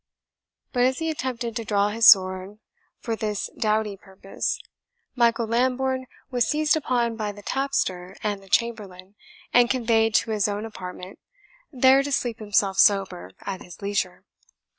But 0.73 0.81
as 0.83 0.97
he 0.97 1.11
attempted 1.11 1.55
to 1.55 1.63
draw 1.63 1.89
his 1.89 2.07
sword 2.07 2.57
for 2.97 3.15
this 3.15 3.51
doughty 3.55 3.95
purpose, 3.97 4.59
Michael 5.15 5.45
Lambourne 5.45 6.07
was 6.31 6.47
seized 6.47 6.75
upon 6.75 7.15
by 7.15 7.31
the 7.31 7.43
tapster 7.43 8.15
and 8.23 8.41
the 8.41 8.49
chamberlain, 8.49 9.13
and 9.53 9.69
conveyed 9.69 10.15
to 10.15 10.31
his 10.31 10.47
own 10.47 10.65
apartment, 10.65 11.19
there 11.71 12.01
to 12.01 12.11
sleep 12.11 12.39
himself 12.39 12.79
sober 12.79 13.29
at 13.41 13.61
his 13.61 13.79
leisure. 13.83 14.25